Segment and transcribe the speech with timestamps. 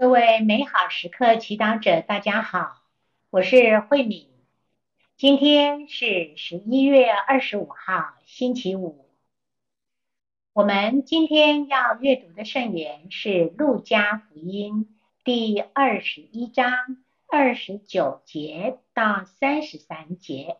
[0.00, 2.80] 各位美好时刻祈祷者，大家好，
[3.28, 4.30] 我是慧敏。
[5.18, 9.10] 今天是十一月二十五号，星期五。
[10.54, 14.86] 我们今天要阅读的圣言是《路加福音》
[15.22, 20.56] 第二十一章二十九节到三十三节，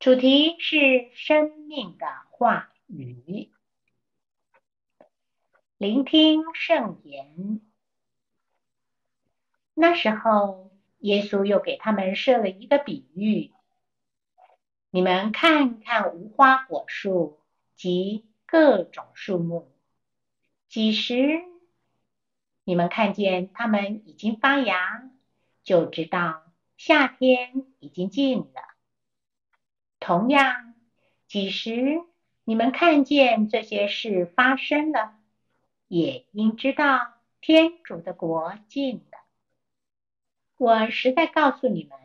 [0.00, 3.52] 主题是生命的话语。
[5.78, 7.60] 聆听圣言。
[9.80, 13.50] 那时候，耶稣又给他们设了一个比喻：
[14.90, 17.40] 你们看看无花果树
[17.76, 19.72] 及各种树木，
[20.68, 21.40] 几时
[22.64, 25.10] 你们看见它们已经发芽，
[25.64, 26.42] 就知道
[26.76, 28.52] 夏天已经近了。
[29.98, 30.74] 同样，
[31.26, 32.02] 几时
[32.44, 35.14] 你们看见这些事发生了，
[35.88, 39.19] 也应知道天主的国近了。
[40.60, 41.98] 我实在告诉你们，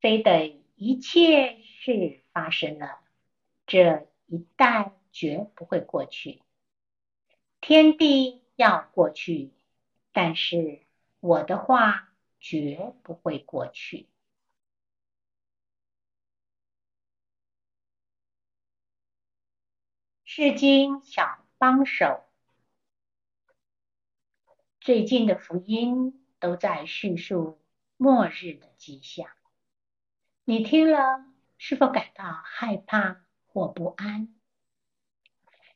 [0.00, 2.98] 非等一切事发生了，
[3.64, 6.42] 这一代绝不会过去。
[7.60, 9.52] 天地要过去，
[10.10, 10.84] 但是
[11.20, 14.08] 我的话绝不会过去。
[20.24, 22.24] 世经小帮手，
[24.80, 26.23] 最近的福音。
[26.44, 27.58] 都在叙述
[27.96, 29.30] 末日的迹象。
[30.44, 31.24] 你听了，
[31.56, 34.28] 是否感到害怕或不安？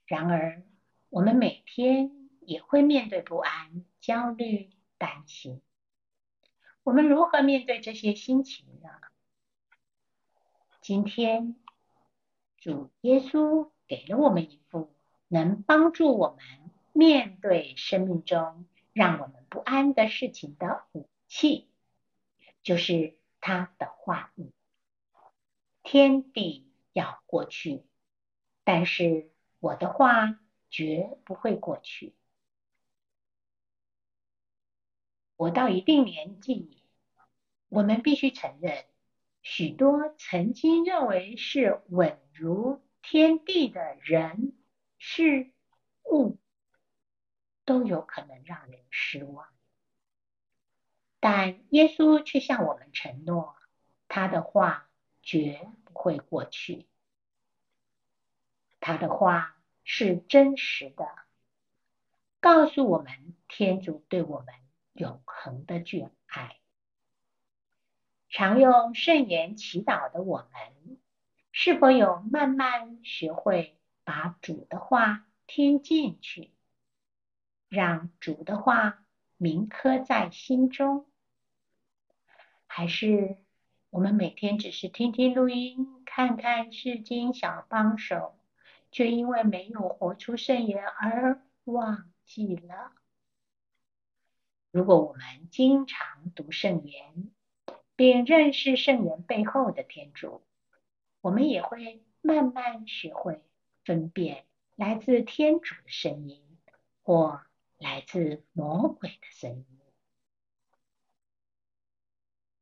[0.05, 0.63] 然而，
[1.09, 5.63] 我们每天也会面对不安、焦虑、担心。
[6.83, 8.91] 我们如何面对这些心情呢？
[10.83, 11.57] 今天，
[12.59, 14.95] 主耶稣给了我们一副
[15.29, 18.68] 能帮助我们面对生命中。
[18.99, 21.69] 让我们不安的事情的武器，
[22.65, 24.51] 就是他的话语。
[25.85, 27.85] 天地要过去，
[28.65, 29.31] 但是
[29.61, 32.17] 我的话绝不会过去。
[35.37, 36.83] 我到一定年纪，
[37.69, 38.85] 我们必须承认，
[39.43, 44.55] 许多曾经认为是稳如天地的人
[44.99, 45.53] 事
[46.03, 46.37] 物。
[47.65, 49.47] 都有可能让人失望，
[51.21, 53.55] 但耶稣却向我们承诺，
[54.09, 54.91] 他的话
[55.23, 56.89] 绝不会过去，
[58.81, 61.07] 他的话是真实的，
[62.41, 64.53] 告诉我们天主对我们
[64.95, 66.59] 永恒的眷爱。
[68.29, 70.99] 常用圣言祈祷的我们，
[71.53, 76.53] 是否有慢慢学会把主的话听进去？
[77.69, 79.05] 让主的话
[79.37, 81.05] 铭刻在心中，
[82.67, 83.37] 还是
[83.91, 88.39] 我们每天只是听听录音、看看圣经小帮手，
[88.91, 92.93] 却因为没有活出圣言而忘记了？
[94.71, 97.31] 如果我们经常读圣言，
[97.95, 100.43] 并认识圣言背后的天主，
[101.21, 103.43] 我们也会慢慢学会
[103.85, 106.43] 分辨来自天主的声音
[107.03, 107.43] 或。
[107.79, 109.67] 来自魔鬼的声音，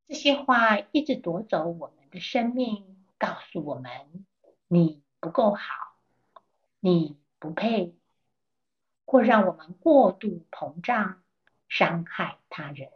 [0.06, 4.26] 这些话一直夺走我们的生命，告诉我们
[4.69, 5.97] 你不够好，
[6.81, 7.97] 你不配，
[9.06, 11.22] 或让我们过度膨胀，
[11.66, 12.93] 伤害他人。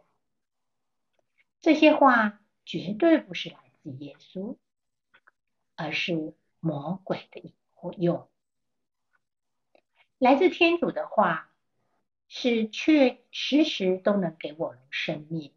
[1.59, 4.57] 这些话绝对不是来自耶稣，
[5.75, 7.55] 而是魔鬼的引
[7.97, 8.31] 诱。
[10.19, 11.47] 来自天主的话。
[12.33, 15.53] 是确实时都能给我们生命，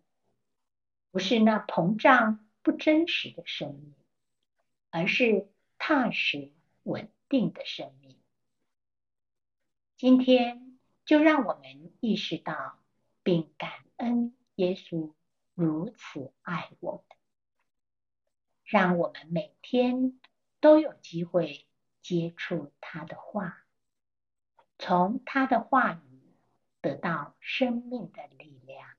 [1.12, 3.94] 不是那膨胀不真实的生命，
[4.90, 5.48] 而是
[5.78, 6.50] 踏实
[6.82, 8.18] 稳定的生命。
[9.96, 12.80] 今天就让我们意识到
[13.22, 15.14] 并感恩耶稣
[15.54, 17.16] 如此爱我们，
[18.64, 20.18] 让我们每天
[20.58, 21.68] 都有机会
[22.02, 23.64] 接触他的话，
[24.76, 26.13] 从他的话语。
[26.84, 28.90] 得到生命的力量，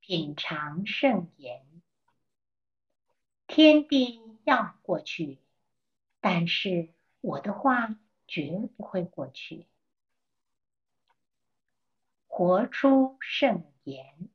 [0.00, 1.82] 品尝圣言。
[3.46, 5.38] 天地要过去，
[6.20, 6.88] 但是
[7.20, 9.66] 我的话绝不会过去。
[12.26, 14.30] 活出圣言。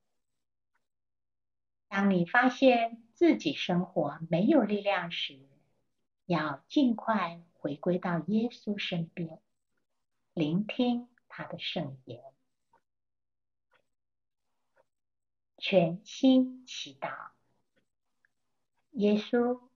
[1.87, 5.39] 当你发现自己生活没有力量时，
[6.27, 9.41] 要尽快回归到耶稣身边。
[10.33, 12.23] 聆听他的圣言。
[15.57, 17.31] 全心祈祷。
[18.91, 19.69] 耶稣，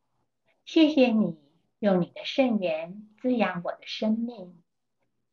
[0.65, 1.37] 谢谢你
[1.79, 4.63] 用你的圣言滋养我的生命，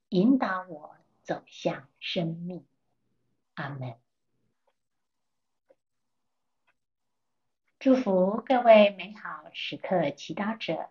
[0.08, 2.66] 引导我走向生命。
[3.54, 3.98] 阿门。
[7.78, 10.90] 祝福各位美好时刻祈祷者。